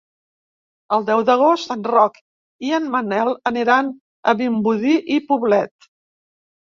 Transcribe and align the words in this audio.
El 0.95 1.03
deu 1.09 1.19
d'agost 1.25 1.73
en 1.75 1.83
Roc 1.91 2.15
i 2.69 2.73
en 2.77 2.87
Manel 2.95 3.29
aniran 3.49 3.91
a 4.31 4.35
Vimbodí 4.39 4.95
i 5.17 5.19
Poblet. 5.29 5.89